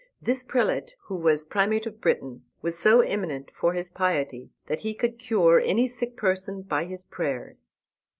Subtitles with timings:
[0.19, 4.95] This prelate, who was primate of Britain, was so eminent for his piety that he
[4.95, 7.69] could cure any sick person by his prayers.